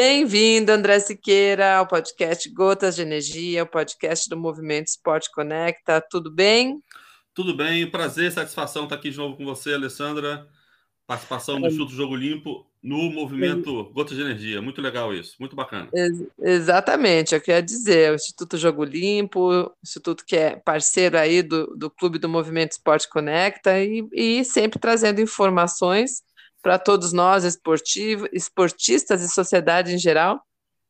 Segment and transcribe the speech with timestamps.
[0.00, 6.00] Bem-vindo, André Siqueira, ao podcast Gotas de Energia, o podcast do Movimento Esporte Conecta.
[6.00, 6.80] Tudo bem?
[7.34, 10.46] Tudo bem, prazer, satisfação estar aqui de novo com você, Alessandra.
[11.04, 14.62] Participação do Instituto Jogo Limpo no movimento Gotas de Energia.
[14.62, 15.88] Muito legal isso, muito bacana.
[15.92, 21.76] Ex exatamente, eu queria dizer, o Instituto Jogo Limpo, instituto que é parceiro aí do,
[21.76, 26.22] do Clube do Movimento Esporte Conecta e, e sempre trazendo informações
[26.62, 30.42] para todos nós, esportivo, esportistas e sociedade em geral,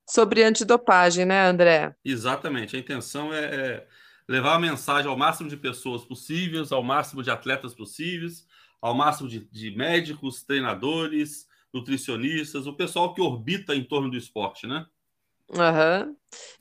[0.08, 1.94] sobre antidopagem, né, André?
[2.04, 2.76] Exatamente.
[2.76, 3.86] A intenção é, é
[4.28, 8.46] levar a mensagem ao máximo de pessoas possíveis, ao máximo de atletas possíveis,
[8.80, 14.66] ao máximo de, de médicos, treinadores, nutricionistas, o pessoal que orbita em torno do esporte,
[14.66, 14.86] né?
[15.50, 16.14] Uhum.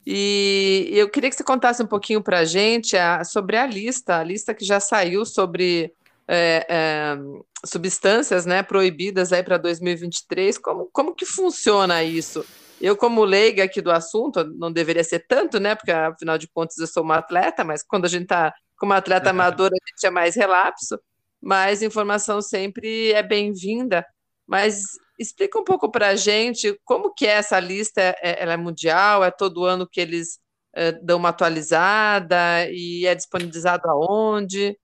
[0.06, 4.24] E eu queria que você contasse um pouquinho para a gente sobre a lista, a
[4.24, 5.92] lista que já saiu sobre
[6.28, 7.16] é, é,
[7.64, 10.58] substâncias né, proibidas aí para 2023.
[10.58, 12.44] Como, como que funciona isso?
[12.80, 15.74] Eu, como leiga aqui do assunto, não deveria ser tanto, né?
[15.74, 19.30] Porque afinal de contas eu sou uma atleta, mas quando a gente está como atleta
[19.30, 21.00] amadora, a gente é mais relapso,
[21.42, 24.06] mas informação sempre é bem-vinda.
[24.46, 24.82] Mas
[25.18, 29.24] explica um pouco para a gente como que é essa lista, é, ela é mundial,
[29.24, 30.38] é todo ano que eles
[30.74, 34.78] é, dão uma atualizada e é disponibilizado aonde?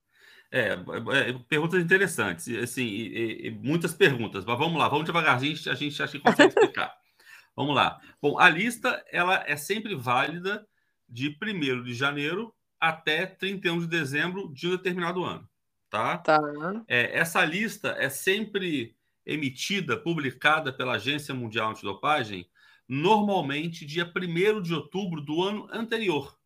[0.51, 5.57] É, é, é, perguntas interessantes, assim, e, e, muitas perguntas, mas vamos lá, vamos devagarzinho,
[5.69, 6.93] a gente acha que consegue explicar.
[7.55, 7.99] vamos lá.
[8.21, 10.65] Bom, a lista, ela é sempre válida
[11.09, 15.47] de 1 de janeiro até 31 de dezembro de um determinado ano,
[15.89, 16.19] tá?
[16.19, 16.39] Tá.
[16.87, 18.95] É, essa lista é sempre
[19.25, 22.47] emitida, publicada pela Agência Mundial Antidopagem,
[22.87, 26.37] normalmente dia 1 de outubro do ano anterior.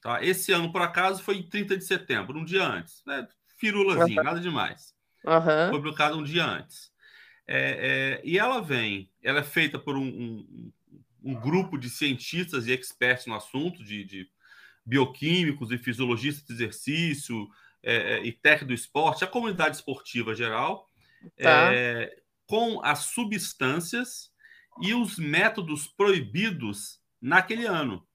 [0.00, 0.24] Tá?
[0.24, 3.02] Esse ano, por acaso, foi 30 de setembro, um dia antes.
[3.06, 3.26] Né?
[3.58, 4.24] Firulazinho, uhum.
[4.24, 4.94] nada demais.
[5.24, 5.70] Uhum.
[5.70, 6.90] Foi publicado um dia antes.
[7.46, 10.72] É, é, e ela vem, ela é feita por um, um,
[11.22, 14.30] um grupo de cientistas e experts no assunto, de, de
[14.86, 17.48] bioquímicos e fisiologistas de exercício
[17.82, 20.88] é, é e técnico do esporte, a comunidade esportiva geral,
[21.36, 21.74] tá.
[21.74, 24.30] É, com as substâncias
[24.80, 28.06] e os métodos proibidos naquele ano.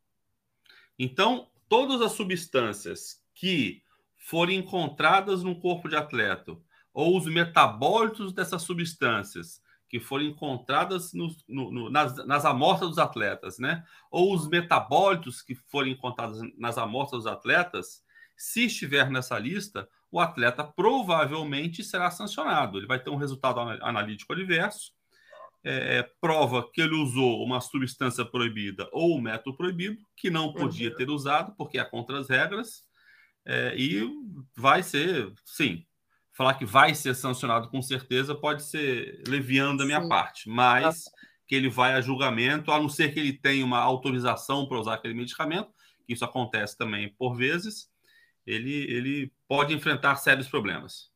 [0.98, 3.84] Então, todas as substâncias que
[4.16, 6.56] forem encontradas no corpo de atleta
[6.94, 12.98] ou os metabólitos dessas substâncias que forem encontradas no, no, no, nas, nas amostras dos
[12.98, 13.84] atletas, né?
[14.10, 18.02] Ou os metabólitos que forem encontrados nas amostras dos atletas,
[18.38, 22.78] se estiver nessa lista, o atleta provavelmente será sancionado.
[22.78, 24.94] Ele vai ter um resultado analítico adverso
[25.68, 30.54] é, é, prova que ele usou uma substância proibida ou um método proibido, que não
[30.54, 32.84] podia ter usado, porque é contra as regras,
[33.44, 34.08] é, e
[34.56, 35.84] vai ser, sim,
[36.32, 40.08] falar que vai ser sancionado com certeza pode ser leviando da minha sim.
[40.08, 41.06] parte, mas
[41.48, 44.94] que ele vai a julgamento, a não ser que ele tenha uma autorização para usar
[44.94, 45.72] aquele medicamento,
[46.06, 47.90] que isso acontece também por vezes,
[48.46, 51.10] ele, ele pode enfrentar sérios problemas.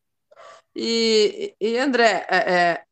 [0.76, 2.89] E, e André, é, é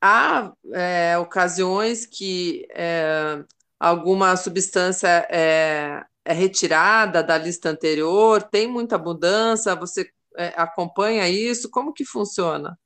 [0.00, 3.44] há é, ocasiões que é,
[3.78, 11.70] alguma substância é, é, retirada da lista anterior, tem muita mudança, você é, acompanha isso?
[11.70, 12.78] Como que funciona?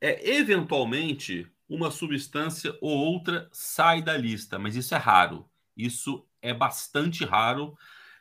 [0.00, 5.48] É, eventualmente, uma substância ou outra sai da lista, mas isso é raro.
[5.76, 7.76] Isso é bastante raro.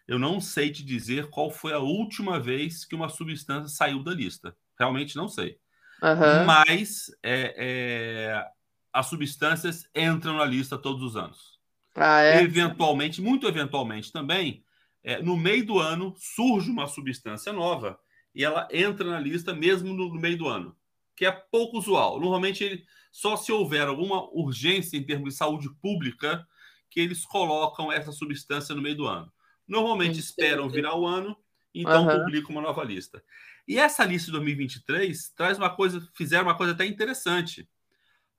[0.07, 4.13] Eu não sei te dizer qual foi a última vez que uma substância saiu da
[4.13, 4.55] lista.
[4.77, 5.57] Realmente não sei.
[6.05, 6.45] Uhum.
[6.45, 8.45] Mas é, é,
[8.93, 11.59] as substâncias entram na lista todos os anos.
[11.95, 12.43] Ah, é?
[12.43, 14.63] Eventualmente, muito eventualmente também,
[15.03, 17.97] é, no meio do ano surge uma substância nova
[18.35, 20.75] e ela entra na lista mesmo no, no meio do ano,
[21.15, 22.19] que é pouco usual.
[22.19, 26.45] Normalmente, ele, só se houver alguma urgência em termos de saúde pública
[26.89, 29.31] que eles colocam essa substância no meio do ano.
[29.67, 30.25] Normalmente Entendi.
[30.25, 31.35] esperam virar o ano,
[31.73, 32.19] então uhum.
[32.19, 33.23] publicam uma nova lista.
[33.67, 37.67] E essa lista de 2023 traz uma coisa, fizeram uma coisa até interessante.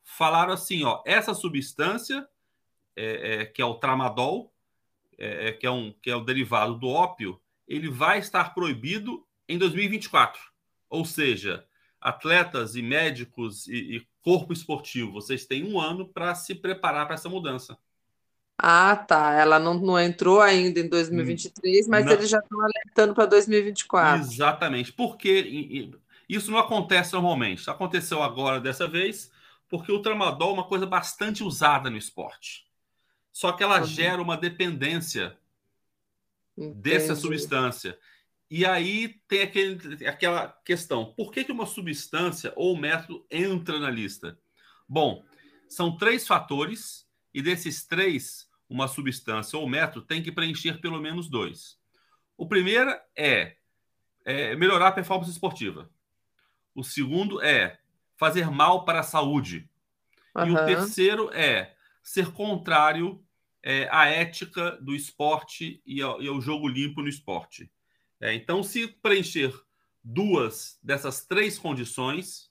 [0.04, 2.26] Falaram assim, ó, essa substância
[2.94, 4.54] é, é, que é o tramadol,
[5.18, 9.26] é, é, que é um que é o derivado do ópio, ele vai estar proibido
[9.48, 10.40] em 2024.
[10.88, 11.66] Ou seja,
[12.00, 17.14] atletas e médicos e, e corpo esportivo, vocês têm um ano para se preparar para
[17.14, 17.78] essa mudança.
[18.58, 19.32] Ah, tá.
[19.34, 22.12] Ela não, não entrou ainda em 2023, mas Não.
[22.12, 24.32] eles já estão alertando para 2024.
[24.32, 24.92] Exatamente.
[24.92, 25.90] Porque
[26.28, 27.68] isso não acontece normalmente.
[27.68, 29.30] Aconteceu agora dessa vez,
[29.68, 32.66] porque o tramadol é uma coisa bastante usada no esporte.
[33.32, 33.84] Só que ela Uhum.
[33.84, 35.36] gera uma dependência
[36.56, 37.20] dessa Entendi.
[37.20, 37.98] substância.
[38.50, 43.90] E aí tem aquele, aquela questão: por que, que uma substância ou método entra na
[43.90, 44.38] lista?
[44.88, 45.24] Bom,
[45.68, 51.28] são três fatores, e desses três, uma substância ou método tem que preencher pelo menos
[51.28, 51.78] dois.
[52.36, 53.56] O primeiro é,
[54.24, 55.90] é melhorar a performance esportiva.
[56.74, 57.78] O segundo é
[58.16, 59.68] fazer mal para a saúde.
[60.36, 63.24] E o terceiro é ser contrário
[63.62, 67.70] é, à ética do esporte e ao, e ao jogo limpo no esporte.
[68.20, 69.52] É, então, se preencher
[70.02, 72.50] duas dessas três condições,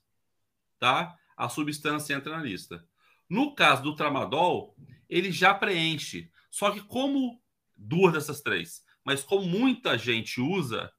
[0.78, 1.16] tá?
[1.36, 2.84] A substância entra na lista.
[3.28, 4.76] No caso do tramadol,
[5.08, 6.30] ele já preenche.
[6.50, 7.40] Só que como
[7.76, 10.90] duas dessas três, mas como muita gente usa,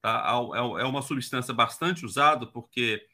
[0.00, 0.32] tá?
[0.78, 3.04] É uma substância bastante usada porque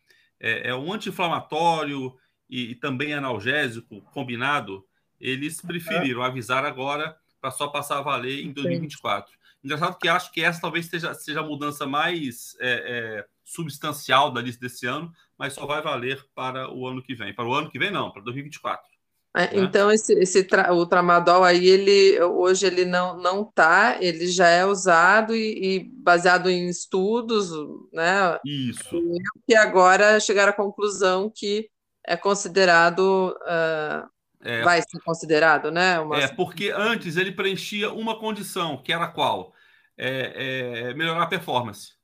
[0.41, 2.17] é, é um anti-inflamatório
[2.49, 4.87] e, e, também analgésico combinado.
[5.21, 9.37] Eles preferiram avisar agora para só passar a valer em 2024.
[9.63, 14.41] Engraçado que acho que essa talvez seja, seja a mudança mais é, é, substancial da
[14.41, 17.35] lista desse ano, mas só vai valer para o ano que vem.
[17.35, 18.98] Para o ano que vem, não, para 2024.
[19.37, 19.63] É, né?
[19.63, 24.49] Então, esse, esse tra o tramadol aí, ele, hoje ele não, não tá, ele já
[24.49, 27.51] é usado e, e baseado em estudos,
[27.93, 28.39] né?
[28.45, 29.01] Isso.
[29.47, 31.69] E agora chegaram à conclusão que
[32.07, 33.37] é considerado.
[33.43, 34.09] Uh,
[34.41, 35.99] é, vai ser considerado, né?
[36.01, 36.19] Uma...
[36.19, 39.53] É, porque antes ele preenchia uma condição, que era qual?
[39.97, 41.99] É, é, melhorar a performance.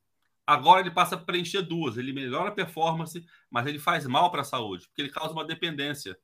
[0.46, 1.96] Agora ele passa a preencher duas.
[1.96, 5.44] Ele melhora a performance, mas ele faz mal para a saúde, porque ele causa uma
[5.44, 6.16] dependência.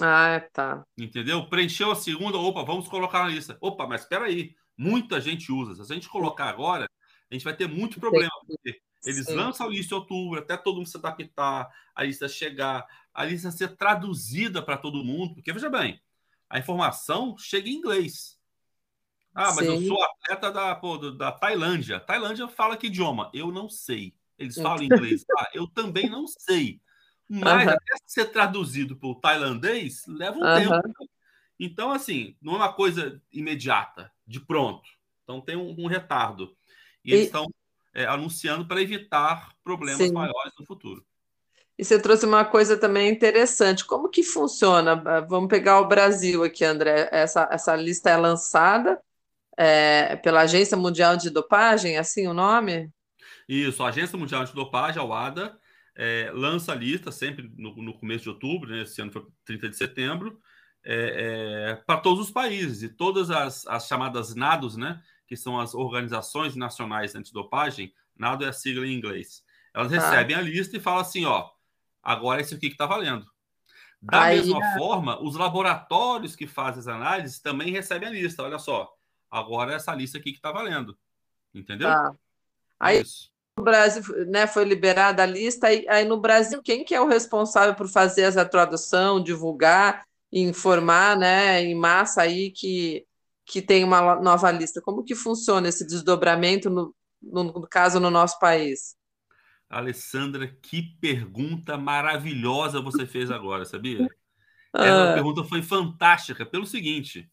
[0.00, 0.84] Ah, tá.
[0.96, 1.48] Entendeu?
[1.48, 3.56] Preencheu a segunda, opa, vamos colocar na lista.
[3.60, 5.84] Opa, mas espera aí, muita gente usa.
[5.84, 6.88] Se a gente colocar agora,
[7.30, 8.30] a gente vai ter muito problema.
[8.46, 9.34] Porque eles Sim.
[9.34, 13.50] lançam a lista em outubro, até todo mundo se adaptar, a lista chegar, a lista
[13.50, 15.34] ser traduzida para todo mundo.
[15.34, 16.00] Porque, veja bem,
[16.48, 18.38] a informação chega em inglês.
[19.34, 19.74] Ah, mas Sim.
[19.74, 22.00] eu sou atleta da, pô, da Tailândia.
[22.00, 23.30] Tailândia fala que idioma?
[23.32, 24.14] Eu não sei.
[24.38, 25.24] Eles falam inglês.
[25.38, 26.80] Ah, eu também não sei.
[27.28, 31.08] Mas até ser traduzido para o tailandês leva um tempo.
[31.60, 34.88] Então, assim, não é uma coisa imediata, de pronto.
[35.24, 36.56] Então tem um, um retardo.
[37.04, 37.14] E, e...
[37.14, 37.46] eles estão
[37.92, 40.12] é, anunciando para evitar problemas Sim.
[40.12, 41.04] maiores no futuro.
[41.76, 43.84] E você trouxe uma coisa também interessante.
[43.84, 44.96] Como que funciona?
[45.28, 47.08] Vamos pegar o Brasil aqui, André.
[47.12, 49.00] Essa, essa lista é lançada
[49.56, 52.90] é, pela Agência Mundial de Dopagem, assim o nome?
[53.48, 55.58] Isso, a Agência Mundial de Dopagem, a WADA,
[55.98, 58.82] é, lança a lista sempre no, no, começo de outubro, né?
[58.82, 60.40] esse ano foi 30 de setembro,
[60.84, 65.02] é, é, para todos os países e todas as, as, chamadas NADOS, né?
[65.26, 69.42] que são as organizações nacionais antidopagem, NADO é a sigla em inglês.
[69.74, 69.96] Elas ah.
[69.96, 71.50] recebem a lista e falam assim: ó,
[72.00, 73.26] agora é isso aqui que está valendo.
[74.00, 74.78] Da Aí, mesma é...
[74.78, 78.44] forma, os laboratórios que fazem as análises também recebem a lista.
[78.44, 78.88] Olha só,
[79.28, 80.96] agora é essa lista aqui que está valendo.
[81.52, 81.88] Entendeu?
[81.88, 82.14] Tá.
[82.78, 83.30] Aí, isso
[83.62, 87.74] Brasil, né, foi liberada a lista, aí, aí, no Brasil, quem que é o responsável
[87.74, 93.04] por fazer essa tradução, divulgar, informar, né, em massa aí que,
[93.44, 94.80] que tem uma nova lista?
[94.80, 98.96] Como que funciona esse desdobramento, no, no caso, no nosso país?
[99.68, 103.98] Alessandra, que pergunta maravilhosa você fez agora, sabia?
[104.74, 105.14] Essa ah.
[105.14, 107.30] pergunta foi fantástica, pelo seguinte,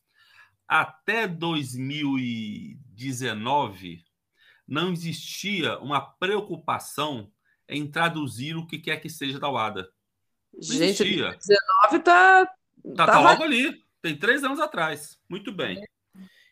[0.68, 4.04] até 2019
[4.68, 7.32] não existia uma preocupação
[7.68, 9.90] em traduzir o que quer que seja da WADA.
[10.54, 11.38] Não Gente, existia.
[11.38, 12.46] 19 tá,
[12.96, 13.84] tá, tá logo ali.
[14.02, 15.20] Tem três anos atrás.
[15.28, 15.84] Muito bem.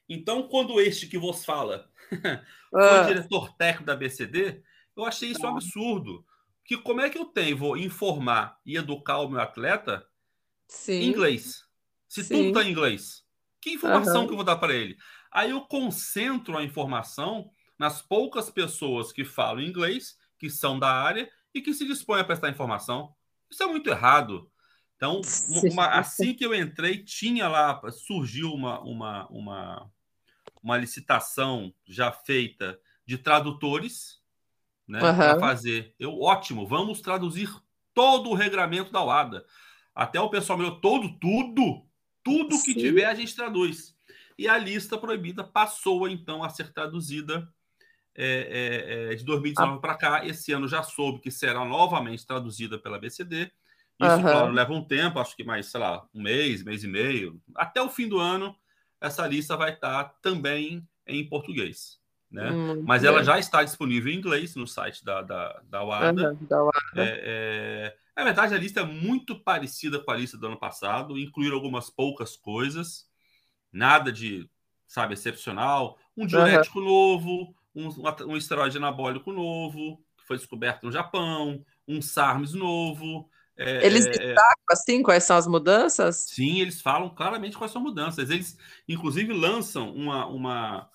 [0.10, 3.04] Então, quando este que vos fala foi ah.
[3.04, 4.62] diretor técnico da BCD,
[4.96, 6.26] eu achei isso um absurdo.
[6.66, 10.06] Que como é que eu tenho, vou informar e educar o meu atleta
[10.68, 10.94] Sim.
[10.94, 11.64] em inglês?
[12.08, 12.36] Se Sim.
[12.36, 13.24] tudo está em inglês.
[13.62, 14.28] Que informação uhum.
[14.28, 14.98] que eu vou dar para ele?
[15.32, 21.30] Aí eu concentro a informação nas poucas pessoas que falam inglês, que são da área
[21.54, 23.14] e que se dispõem a prestar informação.
[23.50, 24.50] Isso é muito errado.
[24.96, 25.22] Então,
[25.72, 29.92] uma, assim que eu entrei, tinha lá, surgiu uma, uma, uma,
[30.62, 34.22] uma licitação já feita de tradutores
[34.88, 35.16] né, uhum.
[35.16, 35.94] para fazer.
[36.00, 37.50] Eu, ótimo, vamos traduzir
[37.94, 39.46] todo o regramento da UADA.
[39.94, 41.86] Até o pessoal meu, todo, tudo,
[42.24, 42.74] tudo Sim.
[42.74, 43.96] que tiver a gente traduz.
[44.38, 47.48] E a lista proibida passou então a ser traduzida
[48.16, 49.82] é, é, é, de 2019 ah.
[49.82, 50.26] para cá.
[50.26, 53.52] Esse ano já soube que será novamente traduzida pela BCD.
[54.00, 54.22] Isso, uhum.
[54.22, 57.40] claro, leva um tempo, acho que mais, sei lá, um mês, mês e meio.
[57.56, 58.56] Até o fim do ano,
[59.00, 62.00] essa lista vai estar também em português.
[62.32, 62.52] Né?
[62.52, 66.32] Hum, Mas ela já está disponível em inglês no site da, da, da WADA.
[66.32, 66.82] Uhum, da WADA.
[66.96, 67.98] É, é...
[68.18, 71.90] Na verdade, a lista é muito parecida com a lista do ano passado, incluir algumas
[71.90, 73.08] poucas coisas,
[73.72, 74.50] nada de,
[74.88, 75.98] sabe, excepcional.
[76.18, 76.86] Um diurético uhum.
[76.86, 77.90] novo, um,
[78.28, 83.30] um esteroide anabólico novo, que foi descoberto no Japão, um SARMS novo.
[83.58, 84.12] É, eles é, é.
[84.12, 86.26] destacam assim quais são as mudanças?
[86.30, 88.30] Sim, eles falam claramente quais são as mudanças.
[88.30, 90.90] Eles, inclusive, lançam uma, uma,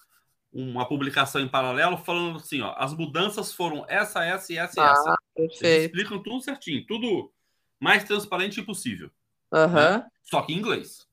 [0.52, 4.82] uma publicação em paralelo falando assim: ó, as mudanças foram essa, essa e essa e
[4.82, 5.16] ah, essa.
[5.34, 5.64] Perfeito.
[5.64, 7.32] Eles explicam tudo certinho, tudo
[7.80, 9.10] mais transparente possível.
[9.52, 9.74] Uhum.
[9.74, 10.06] Né?
[10.22, 11.06] Só que em inglês.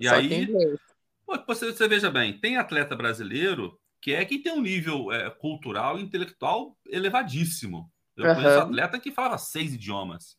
[0.00, 0.78] E Só aí, inglês.
[1.46, 5.98] Você, você veja bem, tem atleta brasileiro que é que tem um nível é, cultural
[5.98, 7.90] e intelectual elevadíssimo.
[8.16, 8.34] Eu uhum.
[8.34, 10.36] conheço atleta que fala seis idiomas.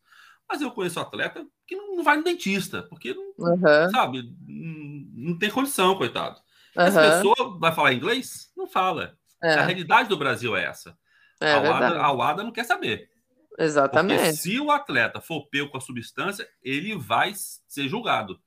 [0.47, 3.89] Mas eu conheço atleta que não vai no dentista, porque não, uhum.
[3.91, 6.39] sabe, não, não, tem condição, coitado.
[6.75, 6.83] Uhum.
[6.83, 8.51] Essa pessoa vai falar inglês?
[8.57, 9.15] Não fala.
[9.41, 9.53] É.
[9.53, 10.97] A realidade do Brasil é essa.
[11.39, 13.09] É a, UADA, a UADA não quer saber.
[13.57, 14.19] Exatamente.
[14.19, 18.39] Porque se o atleta for pego com a substância, ele vai ser julgado,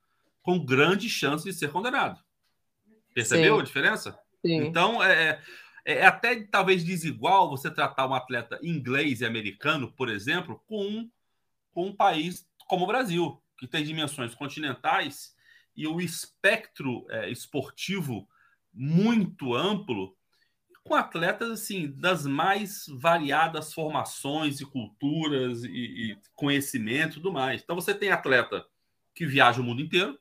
[0.42, 2.18] com grande chance de ser condenado.
[3.14, 3.60] Percebeu Sim.
[3.60, 4.18] a diferença?
[4.44, 4.66] Sim.
[4.66, 5.40] Então, é,
[5.84, 10.84] é, é até talvez desigual você tratar um atleta inglês e americano, por exemplo, com
[10.84, 11.10] um
[11.72, 15.34] com um país como o Brasil, que tem dimensões continentais
[15.74, 18.28] e o espectro é, esportivo
[18.72, 20.14] muito amplo,
[20.84, 27.62] com atletas assim das mais variadas formações e culturas e, e conhecimento e tudo mais.
[27.62, 28.64] Então você tem atleta
[29.14, 30.18] que viaja o mundo inteiro,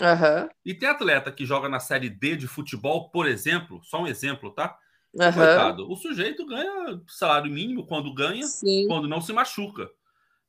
[0.00, 0.48] Uhum.
[0.64, 4.50] E tem atleta que joga na série D de futebol, por exemplo, só um exemplo,
[4.50, 4.76] tá?
[5.14, 5.32] Uhum.
[5.32, 8.86] Coitado, o sujeito ganha salário mínimo quando ganha, Sim.
[8.88, 9.88] quando não se machuca.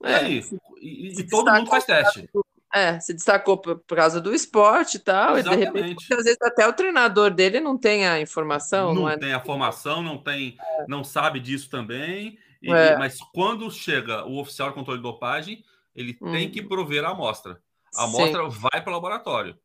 [0.04, 0.44] É, e aí?
[0.82, 2.28] E, e todo mundo faz teste.
[2.74, 5.70] É, se destacou por, por causa do esporte e tal, Exatamente.
[5.70, 8.94] e de repente, às vezes até o treinador dele não tem a informação.
[8.94, 9.18] Não, não é?
[9.18, 10.86] tem a formação, não tem, é.
[10.88, 12.38] não sabe disso também.
[12.62, 12.98] E, é.
[12.98, 15.64] Mas quando chega o oficial de controle de dopagem,
[15.96, 16.32] ele hum.
[16.32, 17.62] tem que prover a amostra.
[17.96, 18.58] A amostra Sim.
[18.60, 19.58] vai para o laboratório.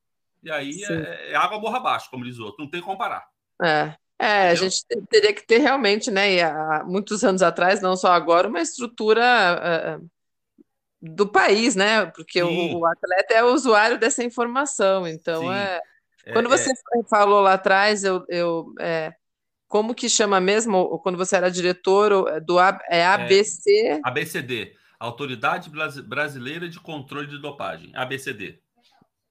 [0.43, 3.27] E aí é, é, água morra abaixo, como diz o outro, não tem que comparar.
[3.63, 3.95] É.
[4.19, 8.49] É, a gente teria que ter realmente, né, há muitos anos atrás, não só agora,
[8.49, 10.11] uma estrutura uh,
[11.01, 12.05] do país, né?
[12.05, 15.09] Porque o, o, atleta é o usuário dessa informação.
[15.09, 15.81] Então, é,
[16.27, 17.05] é, quando você é...
[17.09, 19.15] falou lá atrás, eu, eu é,
[19.67, 20.99] como que chama mesmo?
[20.99, 22.61] Quando você era diretor do
[22.91, 23.71] é ABC?
[23.71, 25.71] É, ABCD, Autoridade
[26.03, 28.61] Brasileira de Controle de Dopagem, ABCD.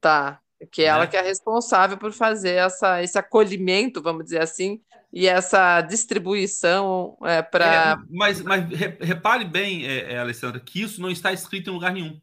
[0.02, 1.08] Tá, que é ela né?
[1.08, 4.82] que é responsável por fazer essa, esse acolhimento, vamos dizer assim,
[5.14, 7.94] e essa distribuição é, para.
[7.94, 8.68] É, mas, mas
[9.00, 12.20] repare bem, é, é, Alessandra, que isso não está escrito em lugar nenhum.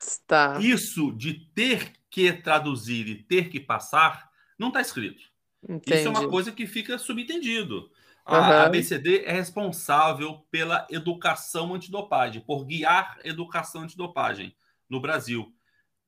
[0.00, 0.58] Está.
[0.60, 5.22] Isso de ter que traduzir e ter que passar não está escrito.
[5.62, 5.98] Entendi.
[5.98, 7.90] Isso é uma coisa que fica subentendido.
[8.24, 8.66] A uhum.
[8.66, 14.54] ABCD é responsável pela educação antidopagem, por guiar educação antidopagem
[14.88, 15.52] no Brasil.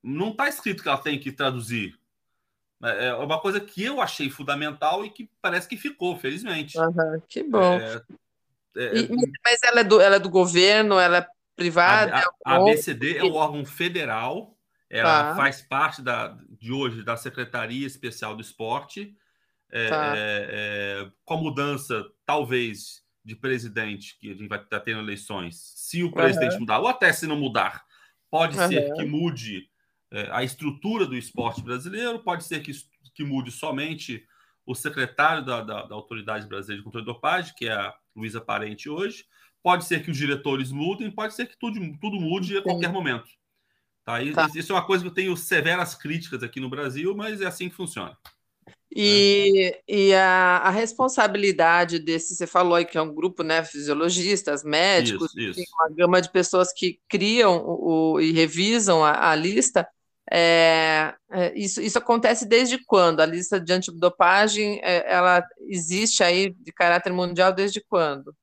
[0.01, 1.97] Não está escrito que ela tem que traduzir.
[2.83, 6.77] É, é uma coisa que eu achei fundamental e que parece que ficou, felizmente.
[6.77, 7.79] Uhum, que bom.
[7.79, 8.01] É,
[8.75, 9.09] é, e,
[9.43, 12.15] mas ela é, do, ela é do governo, ela é privada?
[12.15, 14.57] A, a, a ABCD é um órgão federal,
[14.89, 15.35] ela tá.
[15.35, 19.15] faz parte da, de hoje da Secretaria Especial do Esporte.
[19.75, 20.13] É, tá.
[20.15, 26.03] É, com a mudança, talvez, de presidente, que a gente vai estar tendo eleições, se
[26.03, 26.59] o presidente uhum.
[26.59, 27.83] mudar, ou até se não mudar,
[28.29, 28.67] pode uhum.
[28.67, 29.67] ser que mude
[30.11, 32.71] é, a estrutura do esporte brasileiro, pode ser que,
[33.15, 34.23] que mude somente
[34.63, 38.39] o secretário da, da, da, Autoridade Brasileira de Controle de Dopagem, que é a Luísa
[38.39, 39.25] Parente hoje,
[39.63, 43.27] pode ser que os diretores mudem, pode ser que tudo, tudo mude a qualquer momento.
[44.05, 44.19] Tá?
[44.33, 44.49] tá.
[44.53, 47.69] Isso é uma coisa que eu tenho severas críticas aqui no Brasil, mas é assim
[47.69, 48.15] que funciona.
[48.95, 49.79] E, né?
[49.87, 55.35] e a, a, responsabilidade desse, você falou aí que é um grupo, né, fisiologistas, médicos,
[55.35, 55.71] isso, isso.
[55.79, 59.87] uma gama de pessoas que criam o, o e revisam a, a lista,
[60.31, 63.19] é, é, isso, isso acontece desde quando?
[63.19, 68.35] A lista de antidopagem, é, ela existe aí de caráter mundial desde quando?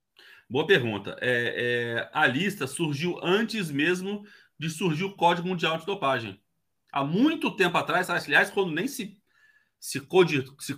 [0.48, 1.16] Boa pergunta.
[1.20, 1.54] É,
[2.02, 4.24] é, a lista surgiu antes mesmo
[4.58, 6.40] de surgir o Código Mundial Antidopagem.
[6.92, 9.16] Há muito tempo atrás, aliás, quando nem se,
[9.80, 10.00] se,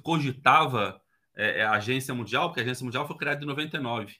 [0.01, 1.03] cogitava
[1.35, 4.15] é, a Agência Mundial, porque a Agência Mundial foi criada em 99.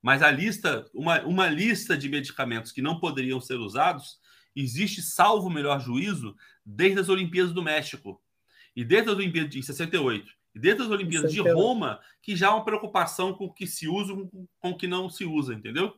[0.00, 4.18] Mas a lista, uma, uma lista de medicamentos que não poderiam ser usados,
[4.56, 6.34] existe, salvo o melhor juízo,
[6.64, 8.20] desde as Olimpíadas do México.
[8.74, 10.32] E desde as Olimpíadas de 68.
[10.54, 11.54] E desde as Olimpíadas 68.
[11.54, 14.14] de Roma, que já há uma preocupação com o que se usa
[14.58, 15.94] com o que não se usa, entendeu?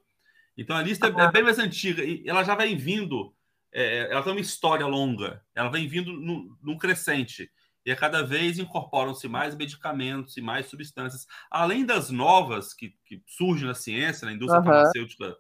[0.57, 3.35] Então a lista é bem mais antiga e ela já vem vindo,
[3.73, 7.51] é, ela tem uma história longa, ela vem vindo num, num crescente
[7.85, 13.23] e a cada vez incorporam-se mais medicamentos e mais substâncias, além das novas que, que
[13.27, 14.67] surgem na ciência, na indústria uhum.
[14.67, 15.37] farmacêutica,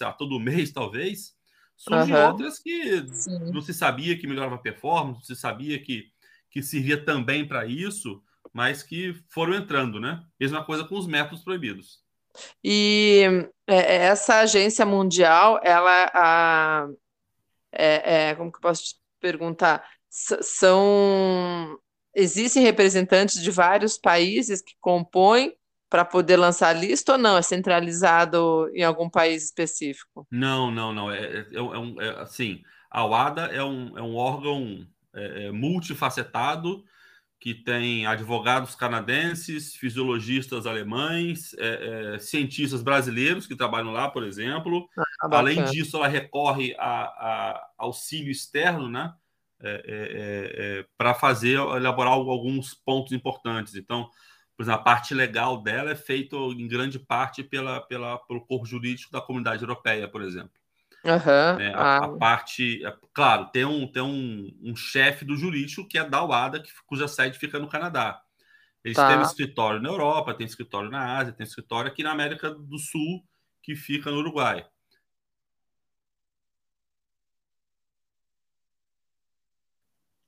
[0.00, 1.36] lá, todo mês talvez,
[1.76, 2.26] surgem uhum.
[2.26, 3.52] outras que Sim.
[3.52, 6.10] não se sabia que melhorava a performance, não se sabia que,
[6.50, 10.24] que servia também para isso, mas que foram entrando, né?
[10.40, 12.00] Mesma coisa com os métodos proibidos.
[12.62, 13.22] E
[13.66, 16.88] é, é, essa agência mundial, ela a,
[17.72, 19.86] é, é, como que eu posso te perguntar?
[20.40, 21.78] São
[22.14, 25.54] existem representantes de vários países que compõem
[25.90, 27.36] para poder lançar a lista ou não?
[27.36, 30.26] É centralizado em algum país específico?
[30.30, 31.10] Não, não, não.
[31.10, 36.82] É, é, é um, é assim, a WADA é um, é um órgão é, multifacetado
[37.38, 44.88] que tem advogados canadenses, fisiologistas alemães, é, é, cientistas brasileiros que trabalham lá, por exemplo.
[44.98, 49.12] Ah, Além disso, ela recorre a, a auxílio externo, né?
[49.62, 53.74] É, é, é, é para fazer, elaborar alguns pontos importantes.
[53.74, 54.10] Então,
[54.56, 58.64] por exemplo, a parte legal dela é feita em grande parte pela, pela, pelo corpo
[58.64, 60.50] jurídico da comunidade europeia, por exemplo.
[61.04, 61.72] Uhum, né?
[61.74, 62.04] a, ah.
[62.04, 66.24] a, parte, é, claro, tem um, tem um, um chefe do jurídico que é da
[66.24, 68.20] UADA, que, cuja sede fica no Canadá.
[68.82, 69.08] Eles tá.
[69.08, 72.78] têm um escritório na Europa, tem escritório na Ásia, tem escritório aqui na América do
[72.78, 73.22] Sul,
[73.62, 74.66] que fica no Uruguai.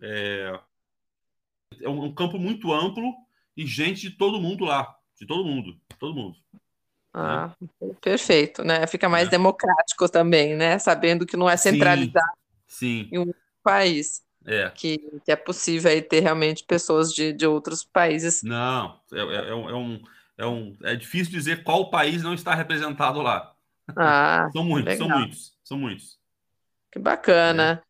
[0.00, 0.60] É,
[1.80, 3.12] é um, um campo muito amplo
[3.56, 6.36] e gente de todo mundo lá, de todo mundo, todo mundo.
[7.12, 7.94] Ah, né?
[8.00, 8.86] perfeito, né?
[8.86, 9.30] Fica mais é.
[9.30, 10.78] democrático também, né?
[10.78, 12.26] Sabendo que não é centralizado
[12.66, 13.08] sim, sim.
[13.12, 14.22] em um país.
[14.46, 14.70] É.
[14.70, 18.42] Que, que, é possível aí ter realmente pessoas de, de outros países.
[18.42, 20.02] Não, é, é, é, um,
[20.38, 23.52] é, um, é difícil dizer qual país não está representado lá.
[23.94, 25.08] Ah, são muitos, legal.
[25.08, 26.18] são muitos, são muitos.
[26.90, 27.82] Que bacana.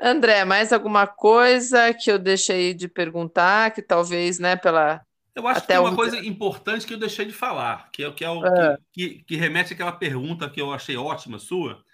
[0.00, 5.04] André, mais alguma coisa que eu deixei de perguntar, que talvez, né, pela,
[5.36, 8.10] eu acho Até que tem uma coisa importante que eu deixei de falar, que é,
[8.10, 8.78] que, é o, é.
[8.90, 11.84] Que, que, que, remete àquela pergunta que eu achei ótima sua.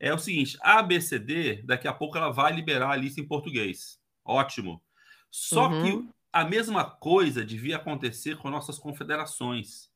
[0.00, 3.98] É o seguinte: a ABCD, daqui a pouco ela vai liberar a lista em português.
[4.24, 4.82] Ótimo.
[5.30, 5.82] Só uhum.
[5.82, 9.90] que a mesma coisa devia acontecer com nossas confederações.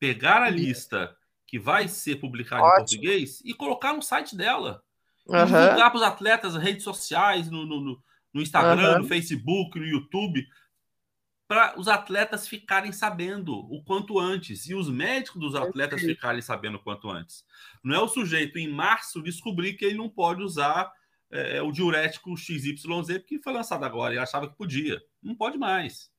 [0.00, 1.16] Pegar a lista
[1.46, 2.74] que vai ser publicada Ótimo.
[2.74, 4.82] em português e colocar no site dela.
[5.30, 5.44] Uhum.
[5.44, 8.98] Divulgar para os atletas nas redes sociais, no, no, no Instagram, uhum.
[9.00, 10.44] no Facebook, no YouTube,
[11.46, 16.76] para os atletas ficarem sabendo o quanto antes e os médicos dos atletas ficarem sabendo
[16.76, 17.44] o quanto antes.
[17.82, 20.92] Não é o sujeito em março descobrir que ele não pode usar
[21.30, 25.02] é, o diurético XYZ porque foi lançado agora e achava que podia.
[25.22, 26.10] Não pode mais.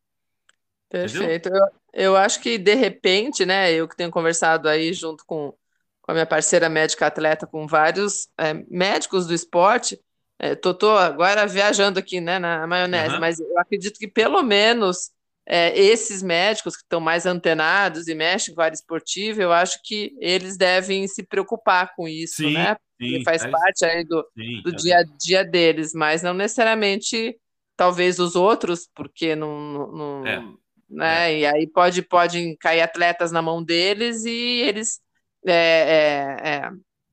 [0.90, 1.48] Perfeito.
[1.48, 5.58] Eu, eu, acho que de repente, né, eu que tenho conversado aí junto com,
[6.02, 10.00] com a minha parceira médica atleta, com vários é, médicos do esporte,
[10.40, 13.20] é, tô, tô, agora viajando aqui, né, na maionese, uhum.
[13.20, 15.12] mas eu acredito que pelo menos
[15.46, 19.80] é, esses médicos que estão mais antenados e mexem com a área esportiva, eu acho
[19.84, 22.76] que eles devem se preocupar com isso, sim, né?
[22.98, 26.24] Porque sim, faz é, parte aí do, sim, do é dia a dia deles, mas
[26.24, 27.38] não necessariamente
[27.76, 30.44] talvez os outros, porque não, não é,
[30.90, 31.34] né?
[31.34, 31.40] É.
[31.40, 35.00] E aí pode pode cair atletas na mão deles e eles
[35.46, 36.70] é,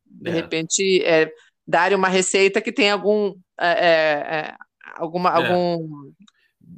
[0.07, 1.05] de repente
[1.67, 3.35] darem uma receita que tem algum
[4.97, 6.13] alguma algum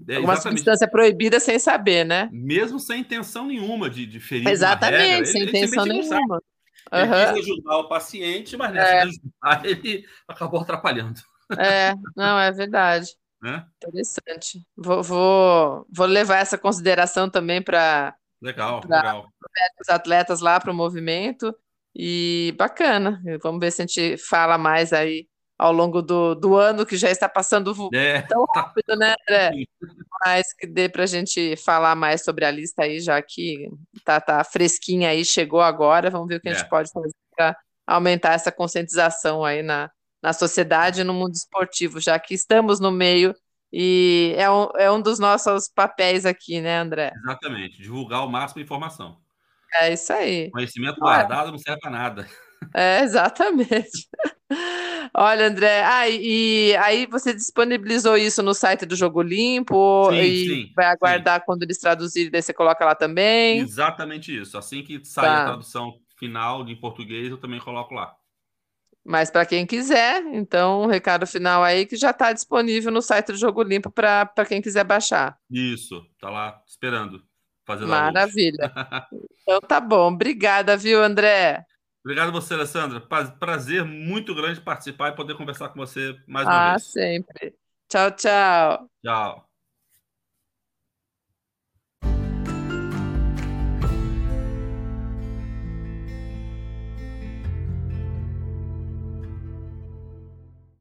[0.09, 2.29] é, uma substância proibida sem saber, né?
[2.33, 6.43] Mesmo sem intenção nenhuma de, de ferir Exatamente, regra, sem ele, intenção ele nenhuma.
[6.93, 7.35] Ele uhum.
[7.35, 9.03] quis ajudar o paciente, mas nessa é.
[9.03, 11.21] ajudar, ele acabou atrapalhando.
[11.59, 13.15] É, não, é verdade.
[13.45, 13.63] É?
[13.77, 14.61] Interessante.
[14.77, 19.29] Vou, vou, vou levar essa consideração também para legal, legal.
[19.81, 21.55] os atletas lá para o movimento.
[21.95, 23.21] E bacana.
[23.43, 25.27] Vamos ver se a gente fala mais aí
[25.59, 28.23] ao longo do, do ano, que já está passando é.
[28.23, 29.51] tão rápido, né, André?
[30.25, 33.69] Mas que dê para a gente falar mais sobre a lista aí, já que
[34.05, 36.09] tá, tá fresquinha aí, chegou agora.
[36.09, 36.53] Vamos ver o que é.
[36.53, 36.69] a gente é.
[36.69, 39.91] pode fazer para aumentar essa conscientização aí na,
[40.23, 43.35] na sociedade e no mundo esportivo, já que estamos no meio
[43.73, 47.13] e é um, é um dos nossos papéis aqui, né, André?
[47.25, 49.19] Exatamente, divulgar o máximo de informação.
[49.75, 50.51] É isso aí.
[50.51, 52.27] Conhecimento guardado não serve para nada.
[52.75, 54.09] É, exatamente.
[55.15, 60.47] Olha, André, ah, e aí você disponibilizou isso no site do Jogo Limpo sim, e
[60.47, 61.47] sim, vai aguardar sim.
[61.47, 63.59] quando eles traduzirem, daí você coloca lá também?
[63.59, 64.59] Exatamente isso.
[64.59, 65.43] Assim que sair tá.
[65.43, 68.15] a tradução final em português, eu também coloco lá.
[69.05, 73.29] Mas para quem quiser, então, um recado final aí que já está disponível no site
[73.29, 75.39] do Jogo Limpo para quem quiser baixar.
[75.51, 77.23] Isso, tá lá esperando.
[77.67, 78.73] Fazer Maravilha.
[79.43, 80.13] então tá bom.
[80.13, 81.65] Obrigada, viu, André?
[82.05, 83.01] Obrigado a você, Alessandra.
[83.39, 86.83] Prazer muito grande participar e poder conversar com você mais uma ah, vez.
[86.83, 87.55] Ah, sempre.
[87.89, 88.91] Tchau, tchau.
[89.05, 89.50] Tchau.